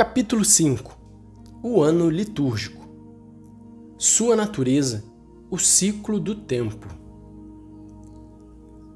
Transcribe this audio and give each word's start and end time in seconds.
Capítulo 0.00 0.46
5 0.46 0.96
O 1.62 1.82
ano 1.82 2.08
litúrgico 2.08 2.88
Sua 3.98 4.34
natureza, 4.34 5.04
o 5.50 5.58
ciclo 5.58 6.18
do 6.18 6.34
tempo. 6.34 6.86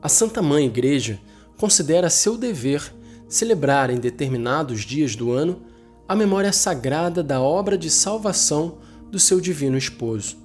A 0.01 0.09
Santa 0.09 0.41
Mãe 0.41 0.65
Igreja 0.65 1.21
considera 1.59 2.09
seu 2.09 2.39
dever 2.39 2.81
celebrar 3.29 3.91
em 3.91 3.99
determinados 3.99 4.81
dias 4.81 5.15
do 5.15 5.31
ano 5.31 5.61
a 6.09 6.17
memória 6.17 6.55
sagrada 6.55 7.23
da 7.23 7.39
obra 7.39 7.77
de 7.77 7.91
salvação 7.91 8.79
do 9.11 9.19
seu 9.19 9.43
divino 9.43 9.77
esposo. 9.77 10.39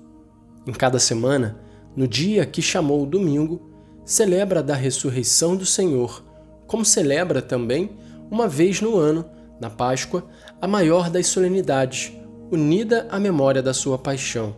Em 0.67 0.73
cada 0.73 0.99
semana, 0.99 1.57
no 1.95 2.05
dia 2.05 2.45
que 2.45 2.61
chamou 2.61 3.03
o 3.03 3.09
domingo, 3.09 3.61
celebra 4.03 4.61
da 4.61 4.75
ressurreição 4.75 5.55
do 5.55 5.65
Senhor, 5.65 6.21
como 6.67 6.83
celebra 6.83 7.41
também, 7.41 7.91
uma 8.29 8.45
vez 8.45 8.81
no 8.81 8.97
ano, 8.97 9.38
na 9.59 9.69
Páscoa, 9.69 10.27
a 10.61 10.67
maior 10.67 11.09
das 11.09 11.27
solenidades, 11.27 12.11
unida 12.51 13.07
à 13.09 13.19
memória 13.19 13.61
da 13.61 13.73
sua 13.73 13.97
paixão. 13.97 14.55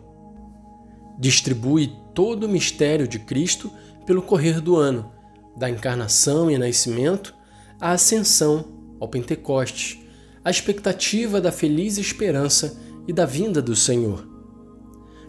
Distribui 1.20 1.94
todo 2.14 2.46
o 2.46 2.50
mistério 2.50 3.08
de 3.08 3.20
Cristo 3.20 3.72
pelo 4.06 4.22
correr 4.22 4.62
do 4.62 4.76
ano, 4.76 5.12
da 5.58 5.70
encarnação 5.70 6.50
e 6.50 6.58
nascimento 6.58 7.36
à 7.80 7.92
ascensão, 7.92 8.66
ao 9.00 9.08
Pentecostes, 9.08 10.00
à 10.44 10.50
expectativa 10.50 11.42
da 11.42 11.52
feliz 11.52 11.98
esperança 11.98 12.80
e 13.08 13.14
da 13.14 13.26
vinda 13.26 13.62
do 13.62 13.76
Senhor. 13.76 14.28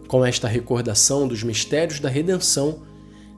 Com 0.09 0.25
esta 0.25 0.47
recordação 0.47 1.27
dos 1.27 1.43
mistérios 1.43 1.99
da 1.99 2.09
redenção, 2.09 2.83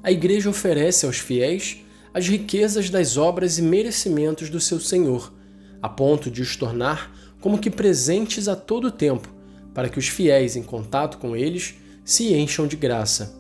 a 0.03 0.11
Igreja 0.11 0.51
oferece 0.51 1.07
aos 1.07 1.19
fiéis 1.19 1.85
as 2.13 2.29
riquezas 2.29 2.91
das 2.91 3.17
obras 3.17 3.59
e 3.59 3.63
merecimentos 3.63 4.51
do 4.51 4.61
seu 4.61 4.79
Senhor, 4.79 5.33
a 5.85 5.89
ponto 5.91 6.31
de 6.31 6.41
os 6.41 6.57
tornar 6.57 7.15
como 7.43 7.59
que 7.59 7.69
presentes 7.69 8.49
a 8.49 8.57
todo 8.57 8.91
tempo, 8.91 9.29
para 9.75 9.87
que 9.87 9.99
os 9.99 10.09
fiéis 10.09 10.57
em 10.57 10.63
contato 10.63 11.19
com 11.19 11.37
eles 11.37 11.75
se 12.03 12.33
encham 12.33 12.67
de 12.67 12.75
graça. 12.75 13.39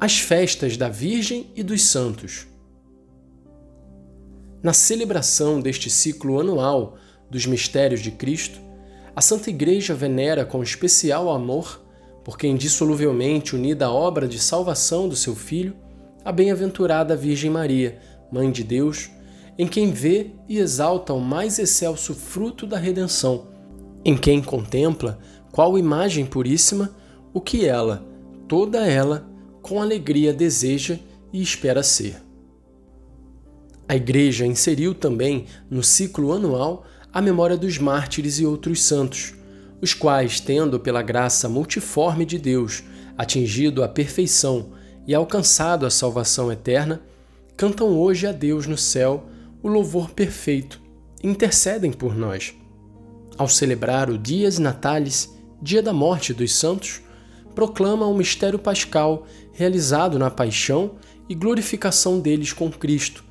As 0.00 0.18
festas 0.18 0.78
da 0.78 0.88
Virgem 0.88 1.52
e 1.54 1.62
dos 1.62 1.82
Santos. 1.82 2.46
Na 4.62 4.72
celebração 4.72 5.60
deste 5.60 5.90
ciclo 5.90 6.40
anual 6.40 6.96
dos 7.30 7.44
mistérios 7.44 8.00
de 8.00 8.10
Cristo, 8.10 8.58
a 9.14 9.20
Santa 9.20 9.50
Igreja 9.50 9.94
venera 9.94 10.42
com 10.42 10.62
especial 10.62 11.28
amor 11.28 11.84
porque 12.24 12.46
indissoluvelmente 12.46 13.54
unida 13.54 13.84
à 13.84 13.92
obra 13.92 14.26
de 14.26 14.38
salvação 14.38 15.06
do 15.06 15.16
seu 15.16 15.36
Filho, 15.36 15.76
a 16.24 16.32
bem-aventurada 16.32 17.14
Virgem 17.14 17.50
Maria, 17.50 17.98
Mãe 18.32 18.50
de 18.50 18.64
Deus, 18.64 19.10
em 19.58 19.66
quem 19.66 19.90
vê 19.90 20.30
e 20.48 20.58
exalta 20.58 21.12
o 21.12 21.20
mais 21.20 21.58
excelso 21.58 22.14
fruto 22.14 22.64
da 22.64 22.78
redenção, 22.78 23.48
em 24.04 24.16
quem 24.16 24.40
contempla, 24.40 25.18
qual 25.50 25.76
imagem 25.76 26.24
puríssima, 26.24 26.94
o 27.34 27.40
que 27.40 27.66
ela, 27.66 28.06
toda 28.46 28.86
ela, 28.86 29.28
com 29.60 29.82
alegria 29.82 30.32
deseja 30.32 30.98
e 31.32 31.42
espera 31.42 31.82
ser. 31.82 32.22
A 33.88 33.96
Igreja 33.96 34.46
inseriu 34.46 34.94
também 34.94 35.46
no 35.68 35.82
ciclo 35.82 36.32
anual 36.32 36.84
a 37.12 37.20
memória 37.20 37.56
dos 37.56 37.78
mártires 37.78 38.38
e 38.38 38.46
outros 38.46 38.82
santos, 38.82 39.34
os 39.80 39.92
quais, 39.92 40.38
tendo 40.40 40.78
pela 40.78 41.02
graça 41.02 41.48
multiforme 41.48 42.24
de 42.24 42.38
Deus 42.38 42.84
atingido 43.16 43.82
a 43.82 43.88
perfeição 43.88 44.70
e 45.06 45.14
alcançado 45.14 45.84
a 45.84 45.90
salvação 45.90 46.52
eterna, 46.52 47.02
cantam 47.56 47.88
hoje 47.88 48.26
a 48.26 48.32
Deus 48.32 48.66
no 48.66 48.76
céu 48.76 49.26
o 49.62 49.68
louvor 49.68 50.10
perfeito 50.10 50.80
e 51.22 51.28
intercedem 51.28 51.92
por 51.92 52.14
nós. 52.14 52.54
Ao 53.36 53.48
celebrar 53.48 54.10
o 54.10 54.18
Dias 54.18 54.58
Natalis, 54.58 55.34
dia 55.60 55.82
da 55.82 55.92
morte 55.92 56.32
dos 56.32 56.54
santos, 56.54 57.00
proclama 57.54 58.06
o 58.06 58.16
mistério 58.16 58.58
pascal 58.58 59.26
realizado 59.52 60.18
na 60.18 60.30
paixão 60.30 60.92
e 61.28 61.34
glorificação 61.34 62.20
deles 62.20 62.52
com 62.52 62.70
Cristo. 62.70 63.24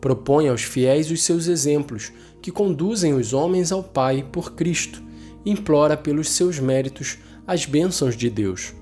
Propõe 0.00 0.48
aos 0.48 0.62
fiéis 0.62 1.10
os 1.10 1.22
seus 1.22 1.46
exemplos, 1.46 2.12
que 2.40 2.52
conduzem 2.52 3.14
os 3.14 3.32
homens 3.32 3.72
ao 3.72 3.82
Pai 3.82 4.26
por 4.30 4.52
Cristo 4.52 5.02
implora 5.44 5.96
pelos 5.96 6.30
seus 6.30 6.58
méritos 6.58 7.18
as 7.46 7.64
bênçãos 7.64 8.16
de 8.16 8.28
Deus. 8.28 8.74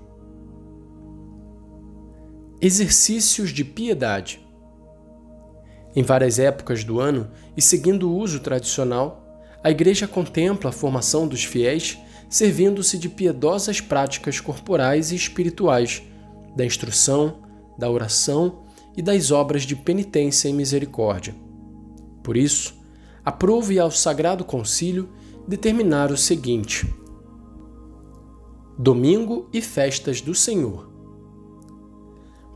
Exercícios 2.60 3.50
de 3.50 3.64
piedade. 3.64 4.45
Em 5.96 6.02
várias 6.02 6.38
épocas 6.38 6.84
do 6.84 7.00
ano 7.00 7.30
e 7.56 7.62
seguindo 7.62 8.10
o 8.10 8.18
uso 8.18 8.40
tradicional, 8.40 9.26
a 9.64 9.70
Igreja 9.70 10.06
contempla 10.06 10.68
a 10.68 10.72
formação 10.72 11.26
dos 11.26 11.42
fiéis 11.42 11.98
servindo-se 12.28 12.98
de 12.98 13.08
piedosas 13.08 13.80
práticas 13.80 14.38
corporais 14.38 15.10
e 15.10 15.16
espirituais, 15.16 16.02
da 16.54 16.66
instrução, 16.66 17.38
da 17.78 17.90
oração 17.90 18.64
e 18.94 19.00
das 19.00 19.30
obras 19.30 19.62
de 19.62 19.74
penitência 19.74 20.48
e 20.48 20.52
misericórdia. 20.52 21.34
Por 22.22 22.36
isso, 22.36 22.74
aprove 23.24 23.78
ao 23.78 23.90
Sagrado 23.90 24.44
Concílio 24.44 25.08
determinar 25.48 26.10
o 26.10 26.16
seguinte: 26.16 26.92
Domingo 28.78 29.48
e 29.52 29.62
festas 29.62 30.20
do 30.20 30.34
Senhor. 30.34 30.90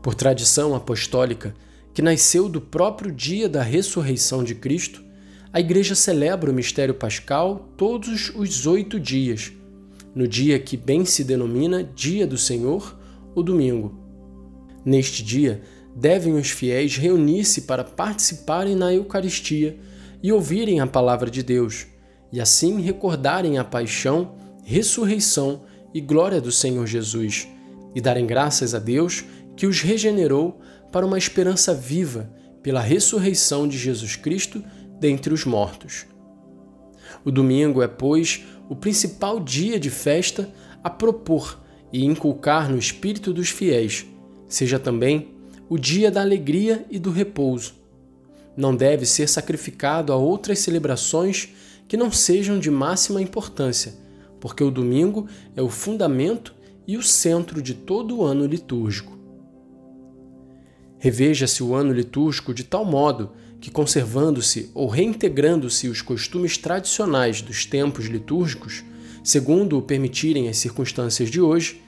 Por 0.01 0.13
tradição 0.13 0.75
apostólica, 0.75 1.55
que 1.93 2.01
nasceu 2.01 2.47
do 2.47 2.61
próprio 2.61 3.11
dia 3.11 3.49
da 3.49 3.61
ressurreição 3.61 4.43
de 4.43 4.55
Cristo, 4.55 5.03
a 5.51 5.59
Igreja 5.59 5.95
celebra 5.95 6.49
o 6.49 6.53
mistério 6.53 6.93
pascal 6.93 7.69
todos 7.75 8.31
os 8.35 8.65
oito 8.65 8.99
dias, 8.99 9.51
no 10.15 10.27
dia 10.27 10.57
que 10.59 10.77
bem 10.77 11.03
se 11.03 11.23
denomina 11.23 11.83
Dia 11.83 12.25
do 12.25 12.37
Senhor, 12.37 12.97
o 13.35 13.43
domingo. 13.43 13.99
Neste 14.85 15.23
dia, 15.23 15.61
devem 15.95 16.35
os 16.35 16.49
fiéis 16.49 16.97
reunir-se 16.97 17.61
para 17.61 17.83
participarem 17.83 18.75
na 18.75 18.93
Eucaristia 18.93 19.77
e 20.23 20.31
ouvirem 20.31 20.79
a 20.79 20.87
palavra 20.87 21.29
de 21.29 21.43
Deus 21.43 21.87
e 22.31 22.39
assim 22.39 22.79
recordarem 22.79 23.57
a 23.57 23.63
paixão, 23.63 24.35
ressurreição 24.63 25.63
e 25.93 25.99
glória 25.99 26.39
do 26.39 26.51
Senhor 26.51 26.87
Jesus, 26.87 27.47
e 27.93 27.99
darem 27.99 28.25
graças 28.25 28.73
a 28.73 28.79
Deus 28.79 29.25
que 29.55 29.67
os 29.67 29.81
regenerou 29.81 30.59
para 30.91 31.05
uma 31.05 31.17
esperança 31.17 31.73
viva 31.73 32.29
pela 32.61 32.81
ressurreição 32.81 33.67
de 33.67 33.77
Jesus 33.77 34.15
Cristo 34.15 34.63
dentre 34.99 35.33
os 35.33 35.45
mortos. 35.45 36.05
O 37.23 37.31
domingo 37.31 37.81
é, 37.81 37.87
pois, 37.87 38.45
o 38.69 38.75
principal 38.75 39.39
dia 39.39 39.79
de 39.79 39.89
festa 39.89 40.49
a 40.83 40.89
propor 40.89 41.59
e 41.91 42.05
inculcar 42.05 42.69
no 42.69 42.77
espírito 42.77 43.33
dos 43.33 43.49
fiéis, 43.49 44.05
seja 44.47 44.79
também 44.79 45.35
o 45.69 45.77
dia 45.77 46.11
da 46.11 46.21
alegria 46.21 46.85
e 46.89 46.99
do 46.99 47.11
repouso. 47.11 47.75
Não 48.55 48.75
deve 48.75 49.05
ser 49.05 49.27
sacrificado 49.27 50.11
a 50.11 50.15
outras 50.15 50.59
celebrações 50.59 51.49
que 51.87 51.97
não 51.97 52.11
sejam 52.11 52.59
de 52.59 52.69
máxima 52.69 53.21
importância, 53.21 53.93
porque 54.39 54.63
o 54.63 54.71
domingo 54.71 55.27
é 55.55 55.61
o 55.61 55.69
fundamento 55.69 56.53
e 56.87 56.97
o 56.97 57.03
centro 57.03 57.61
de 57.61 57.73
todo 57.73 58.17
o 58.17 58.23
ano 58.23 58.45
litúrgico. 58.45 59.20
Reveja-se 61.03 61.63
o 61.63 61.73
ano 61.73 61.91
litúrgico 61.91 62.53
de 62.53 62.63
tal 62.63 62.85
modo 62.85 63.31
que, 63.59 63.71
conservando-se 63.71 64.69
ou 64.71 64.87
reintegrando-se 64.87 65.87
os 65.87 65.99
costumes 65.99 66.59
tradicionais 66.59 67.41
dos 67.41 67.65
tempos 67.65 68.05
litúrgicos, 68.05 68.83
segundo 69.23 69.79
o 69.79 69.81
permitirem 69.81 70.47
as 70.47 70.57
circunstâncias 70.57 71.31
de 71.31 71.41
hoje, 71.41 71.81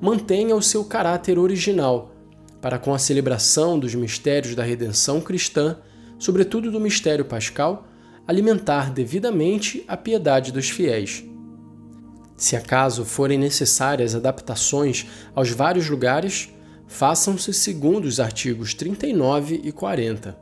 mantenha 0.00 0.56
o 0.56 0.60
seu 0.60 0.84
caráter 0.84 1.38
original, 1.38 2.12
para 2.60 2.76
com 2.76 2.92
a 2.92 2.98
celebração 2.98 3.78
dos 3.78 3.94
mistérios 3.94 4.56
da 4.56 4.64
redenção 4.64 5.20
cristã, 5.20 5.78
sobretudo 6.18 6.68
do 6.68 6.80
mistério 6.80 7.24
pascal, 7.24 7.86
alimentar 8.26 8.90
devidamente 8.90 9.84
a 9.86 9.96
piedade 9.96 10.50
dos 10.50 10.68
fiéis. 10.68 11.24
Se 12.36 12.56
acaso 12.56 13.04
forem 13.04 13.38
necessárias 13.38 14.16
adaptações 14.16 15.06
aos 15.36 15.50
vários 15.50 15.88
lugares, 15.88 16.48
façam-se 16.86 17.52
segundo 17.52 18.04
os 18.04 18.20
artigos 18.20 18.74
39 18.74 19.60
e 19.62 19.72
40. 19.72 20.36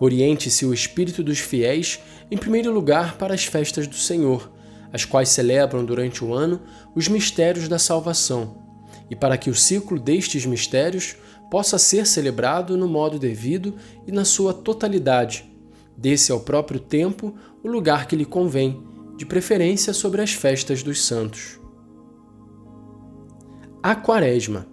Oriente-se 0.00 0.64
o 0.64 0.72
espírito 0.72 1.22
dos 1.22 1.38
fiéis, 1.38 2.00
em 2.30 2.36
primeiro 2.36 2.72
lugar, 2.72 3.16
para 3.16 3.34
as 3.34 3.44
festas 3.44 3.86
do 3.86 3.96
Senhor, 3.96 4.50
as 4.92 5.04
quais 5.04 5.28
celebram 5.28 5.84
durante 5.84 6.24
o 6.24 6.32
ano 6.32 6.60
os 6.94 7.08
mistérios 7.08 7.68
da 7.68 7.78
salvação, 7.78 8.62
e 9.10 9.16
para 9.16 9.36
que 9.36 9.50
o 9.50 9.54
ciclo 9.54 9.98
destes 9.98 10.46
mistérios 10.46 11.16
possa 11.50 11.78
ser 11.78 12.06
celebrado 12.06 12.76
no 12.76 12.86
modo 12.86 13.18
devido 13.18 13.74
e 14.06 14.12
na 14.12 14.24
sua 14.24 14.52
totalidade, 14.52 15.48
Desse 15.98 16.30
ao 16.30 16.38
próprio 16.38 16.78
tempo 16.78 17.34
o 17.60 17.68
lugar 17.68 18.06
que 18.06 18.14
lhe 18.14 18.24
convém, 18.24 18.80
de 19.16 19.26
preferência 19.26 19.92
sobre 19.92 20.22
as 20.22 20.32
festas 20.32 20.80
dos 20.80 21.04
santos. 21.04 21.57
A 23.88 23.94
Quaresma. 23.94 24.66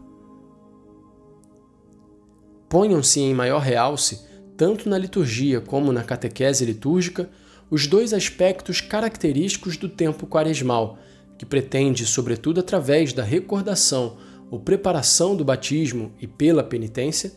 Ponham-se 2.68 3.22
em 3.22 3.34
maior 3.34 3.62
realce 3.62 4.26
tanto 4.58 4.90
na 4.90 4.98
liturgia 4.98 5.62
como 5.62 5.94
na 5.94 6.04
catequese 6.04 6.66
litúrgica, 6.66 7.30
os 7.72 7.88
dois 7.88 8.12
aspectos 8.12 8.82
característicos 8.82 9.78
do 9.78 9.88
tempo 9.88 10.28
quaresmal, 10.28 10.98
que 11.38 11.46
pretende, 11.46 12.06
sobretudo 12.06 12.60
através 12.60 13.14
da 13.14 13.24
recordação 13.24 14.18
ou 14.52 14.60
preparação 14.60 15.34
do 15.34 15.46
batismo 15.46 16.12
e 16.20 16.28
pela 16.28 16.62
penitência, 16.62 17.32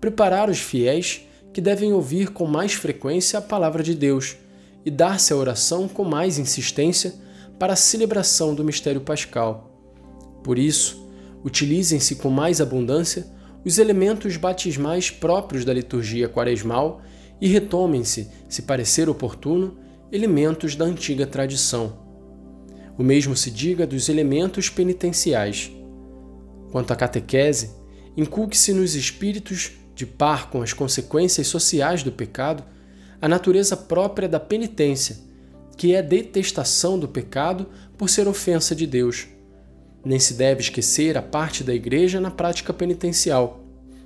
preparar 0.00 0.48
os 0.48 0.60
fiéis 0.60 1.22
que 1.52 1.60
devem 1.60 1.92
ouvir 1.92 2.30
com 2.30 2.46
mais 2.46 2.74
frequência 2.74 3.40
a 3.40 3.42
palavra 3.42 3.82
de 3.82 3.96
Deus 3.96 4.36
e 4.84 4.92
dar-se 4.92 5.32
à 5.32 5.36
oração 5.36 5.88
com 5.88 6.04
mais 6.04 6.38
insistência 6.38 7.14
para 7.58 7.72
a 7.72 7.76
celebração 7.76 8.54
do 8.54 8.62
mistério 8.62 9.00
pascal. 9.00 9.72
Por 10.44 10.56
isso, 10.56 11.04
utilizem-se 11.46 12.16
com 12.16 12.28
mais 12.28 12.60
abundância 12.60 13.24
os 13.64 13.78
elementos 13.78 14.36
batismais 14.36 15.10
próprios 15.10 15.64
da 15.64 15.72
liturgia 15.72 16.28
quaresmal 16.28 17.00
e 17.40 17.46
retomem-se, 17.46 18.28
se 18.48 18.62
parecer 18.62 19.08
oportuno, 19.08 19.78
elementos 20.10 20.74
da 20.74 20.84
antiga 20.84 21.24
tradição. 21.24 22.04
O 22.98 23.02
mesmo 23.04 23.36
se 23.36 23.48
diga 23.48 23.86
dos 23.86 24.08
elementos 24.08 24.68
penitenciais. 24.68 25.70
Quanto 26.72 26.92
à 26.92 26.96
catequese, 26.96 27.70
inculque-se 28.16 28.72
nos 28.72 28.96
espíritos, 28.96 29.70
de 29.94 30.04
par 30.04 30.50
com 30.50 30.62
as 30.62 30.72
consequências 30.72 31.46
sociais 31.46 32.02
do 32.02 32.10
pecado, 32.10 32.64
a 33.22 33.28
natureza 33.28 33.76
própria 33.76 34.28
da 34.28 34.40
penitência, 34.40 35.16
que 35.76 35.94
é 35.94 36.02
detestação 36.02 36.98
do 36.98 37.06
pecado 37.06 37.66
por 37.96 38.10
ser 38.10 38.26
ofensa 38.26 38.74
de 38.74 38.86
Deus. 38.86 39.35
Nem 40.06 40.20
se 40.20 40.34
deve 40.34 40.60
esquecer 40.60 41.18
a 41.18 41.22
parte 41.22 41.64
da 41.64 41.74
Igreja 41.74 42.20
na 42.20 42.30
prática 42.30 42.72
penitencial, 42.72 43.64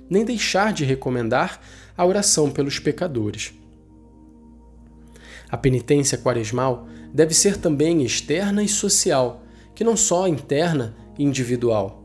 nem 0.09 0.25
deixar 0.25 0.73
de 0.73 0.83
recomendar 0.83 1.61
a 1.95 2.03
oração 2.03 2.49
pelos 2.49 2.79
pecadores. 2.79 3.53
A 5.47 5.55
penitência 5.55 6.17
quaresmal 6.17 6.87
deve 7.13 7.35
ser 7.35 7.55
também 7.55 8.01
externa 8.01 8.63
e 8.63 8.67
social, 8.67 9.43
que 9.75 9.83
não 9.83 9.95
só 9.95 10.27
interna 10.27 10.97
e 11.19 11.23
individual. 11.23 12.03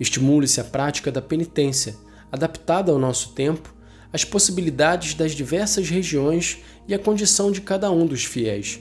Estimule-se 0.00 0.58
a 0.58 0.64
prática 0.64 1.12
da 1.12 1.20
penitência, 1.20 1.96
adaptada 2.32 2.90
ao 2.90 2.98
nosso 2.98 3.34
tempo, 3.34 3.74
às 4.10 4.24
possibilidades 4.24 5.12
das 5.12 5.32
diversas 5.32 5.90
regiões 5.90 6.60
e 6.88 6.94
à 6.94 6.98
condição 6.98 7.52
de 7.52 7.60
cada 7.60 7.90
um 7.90 8.06
dos 8.06 8.24
fiéis. 8.24 8.80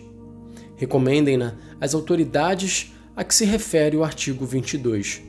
Recomendem-na 0.77 1.57
às 1.81 1.93
autoridades 1.93 2.93
a 3.19 3.23
que 3.25 3.35
se 3.35 3.43
refere 3.43 3.97
o 3.97 4.03
artigo 4.05 4.45
22. 4.45 5.21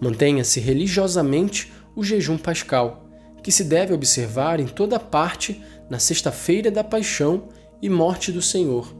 Mantenha-se 0.00 0.58
religiosamente 0.58 1.72
o 1.94 2.02
jejum 2.02 2.36
pascal, 2.36 3.08
que 3.44 3.52
se 3.52 3.62
deve 3.62 3.94
observar 3.94 4.58
em 4.58 4.66
toda 4.66 4.98
parte 4.98 5.62
na 5.88 6.00
sexta-feira 6.00 6.68
da 6.68 6.82
paixão 6.82 7.44
e 7.80 7.88
morte 7.88 8.32
do 8.32 8.42
Senhor, 8.42 8.92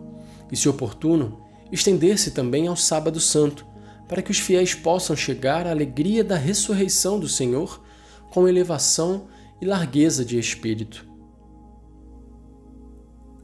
e, 0.52 0.56
se 0.56 0.68
oportuno, 0.68 1.40
estender-se 1.72 2.30
também 2.30 2.68
ao 2.68 2.76
sábado 2.76 3.18
santo, 3.18 3.66
para 4.06 4.22
que 4.22 4.30
os 4.30 4.38
fiéis 4.38 4.72
possam 4.72 5.16
chegar 5.16 5.66
à 5.66 5.72
alegria 5.72 6.22
da 6.22 6.36
ressurreição 6.36 7.18
do 7.18 7.28
Senhor 7.28 7.82
com 8.30 8.46
elevação 8.46 9.26
e 9.60 9.66
largueza 9.66 10.24
de 10.24 10.38
espírito. 10.38 11.04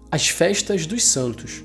As 0.09 0.29
festas 0.29 0.87
dos 0.87 1.03
santos. 1.03 1.65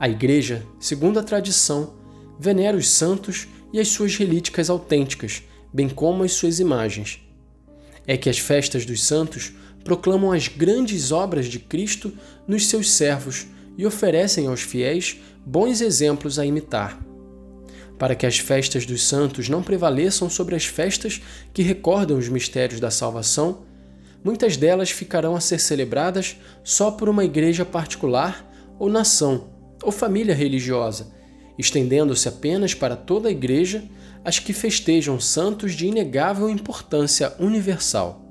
A 0.00 0.08
Igreja, 0.08 0.66
segundo 0.80 1.18
a 1.18 1.22
tradição, 1.22 1.92
venera 2.38 2.74
os 2.74 2.88
santos 2.88 3.46
e 3.70 3.78
as 3.78 3.88
suas 3.88 4.16
relíquicas 4.16 4.70
autênticas, 4.70 5.42
bem 5.70 5.90
como 5.90 6.22
as 6.22 6.32
suas 6.32 6.58
imagens. 6.58 7.20
É 8.06 8.16
que 8.16 8.30
as 8.30 8.38
festas 8.38 8.86
dos 8.86 9.02
santos 9.02 9.52
proclamam 9.84 10.32
as 10.32 10.48
grandes 10.48 11.12
obras 11.12 11.44
de 11.44 11.58
Cristo 11.58 12.14
nos 12.48 12.66
seus 12.66 12.90
servos 12.90 13.46
e 13.76 13.84
oferecem 13.84 14.46
aos 14.46 14.62
fiéis 14.62 15.18
bons 15.44 15.82
exemplos 15.82 16.38
a 16.38 16.46
imitar. 16.46 16.98
Para 17.98 18.14
que 18.14 18.24
as 18.24 18.38
festas 18.38 18.86
dos 18.86 19.06
santos 19.06 19.50
não 19.50 19.62
prevaleçam 19.62 20.30
sobre 20.30 20.56
as 20.56 20.64
festas 20.64 21.20
que 21.52 21.60
recordam 21.60 22.16
os 22.16 22.26
mistérios 22.26 22.80
da 22.80 22.90
salvação, 22.90 23.66
muitas 24.24 24.56
delas 24.56 24.90
ficarão 24.90 25.36
a 25.36 25.40
ser 25.40 25.60
celebradas 25.60 26.38
só 26.64 26.90
por 26.90 27.06
uma 27.06 27.22
igreja 27.22 27.66
particular 27.66 28.50
ou 28.78 28.88
nação 28.88 29.59
ou 29.82 29.90
família 29.92 30.34
religiosa, 30.34 31.12
estendendo-se 31.58 32.28
apenas 32.28 32.74
para 32.74 32.96
toda 32.96 33.28
a 33.28 33.32
igreja 33.32 33.84
as 34.24 34.38
que 34.38 34.52
festejam 34.52 35.18
santos 35.18 35.72
de 35.72 35.86
inegável 35.86 36.48
importância 36.48 37.34
universal. 37.38 38.29